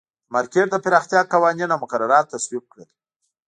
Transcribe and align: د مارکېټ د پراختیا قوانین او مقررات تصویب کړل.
د 0.03 0.03
مارکېټ 0.33 0.67
د 0.71 0.75
پراختیا 0.83 1.21
قوانین 1.33 1.69
او 1.71 1.81
مقررات 1.83 2.25
تصویب 2.33 2.63
کړل. 2.71 2.89